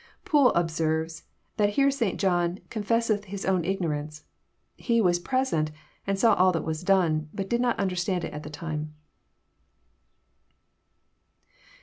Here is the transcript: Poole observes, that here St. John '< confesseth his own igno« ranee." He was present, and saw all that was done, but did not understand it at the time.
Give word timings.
Poole 0.25 0.47
observes, 0.55 1.25
that 1.57 1.69
here 1.77 1.91
St. 1.91 2.19
John 2.19 2.57
'< 2.63 2.69
confesseth 2.71 3.25
his 3.25 3.45
own 3.45 3.61
igno« 3.61 3.87
ranee." 3.89 4.21
He 4.75 4.99
was 4.99 5.19
present, 5.19 5.69
and 6.07 6.17
saw 6.17 6.33
all 6.33 6.51
that 6.53 6.63
was 6.63 6.81
done, 6.83 7.29
but 7.35 7.47
did 7.47 7.61
not 7.61 7.77
understand 7.77 8.23
it 8.23 8.33
at 8.33 8.41
the 8.41 8.49
time. 8.49 8.95